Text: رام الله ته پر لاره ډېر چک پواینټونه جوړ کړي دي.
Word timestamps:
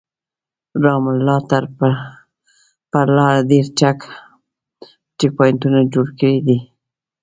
رام 0.83 1.03
الله 1.13 1.37
ته 1.49 1.57
پر 2.91 3.07
لاره 3.15 3.41
ډېر 3.49 3.65
چک 3.79 3.99
پواینټونه 5.35 5.79
جوړ 5.93 6.07
کړي 6.19 6.37
دي. 6.47 6.57